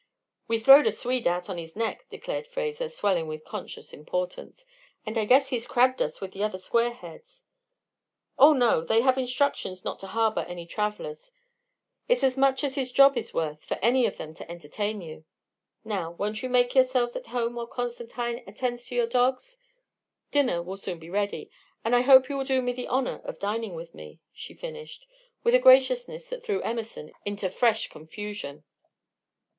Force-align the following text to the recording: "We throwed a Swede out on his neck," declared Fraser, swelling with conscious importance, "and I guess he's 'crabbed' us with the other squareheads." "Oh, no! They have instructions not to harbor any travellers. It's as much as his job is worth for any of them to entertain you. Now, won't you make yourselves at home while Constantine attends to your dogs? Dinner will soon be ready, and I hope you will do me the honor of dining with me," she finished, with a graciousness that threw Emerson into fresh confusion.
"We 0.47 0.57
throwed 0.57 0.87
a 0.87 0.91
Swede 0.91 1.27
out 1.27 1.47
on 1.47 1.59
his 1.59 1.75
neck," 1.75 2.07
declared 2.09 2.47
Fraser, 2.47 2.89
swelling 2.89 3.27
with 3.27 3.45
conscious 3.45 3.93
importance, 3.93 4.65
"and 5.05 5.15
I 5.15 5.25
guess 5.25 5.49
he's 5.49 5.67
'crabbed' 5.67 6.01
us 6.01 6.19
with 6.19 6.31
the 6.31 6.41
other 6.43 6.57
squareheads." 6.57 7.43
"Oh, 8.35 8.53
no! 8.53 8.83
They 8.83 9.01
have 9.01 9.19
instructions 9.19 9.83
not 9.85 9.99
to 9.99 10.07
harbor 10.07 10.41
any 10.47 10.65
travellers. 10.65 11.31
It's 12.07 12.23
as 12.23 12.35
much 12.35 12.63
as 12.63 12.73
his 12.73 12.91
job 12.91 13.15
is 13.15 13.31
worth 13.31 13.63
for 13.63 13.75
any 13.83 14.07
of 14.07 14.17
them 14.17 14.33
to 14.33 14.49
entertain 14.51 15.01
you. 15.01 15.23
Now, 15.85 16.09
won't 16.13 16.41
you 16.41 16.49
make 16.49 16.73
yourselves 16.73 17.15
at 17.15 17.27
home 17.27 17.53
while 17.53 17.67
Constantine 17.67 18.43
attends 18.47 18.87
to 18.87 18.95
your 18.95 19.05
dogs? 19.05 19.59
Dinner 20.31 20.63
will 20.63 20.77
soon 20.77 20.97
be 20.97 21.11
ready, 21.11 21.51
and 21.85 21.95
I 21.95 22.01
hope 22.01 22.27
you 22.27 22.35
will 22.37 22.43
do 22.45 22.63
me 22.63 22.71
the 22.71 22.87
honor 22.87 23.21
of 23.23 23.37
dining 23.37 23.75
with 23.75 23.93
me," 23.93 24.19
she 24.33 24.55
finished, 24.55 25.05
with 25.43 25.53
a 25.53 25.59
graciousness 25.59 26.27
that 26.31 26.43
threw 26.43 26.59
Emerson 26.63 27.11
into 27.23 27.51
fresh 27.51 27.87
confusion. 27.87 28.63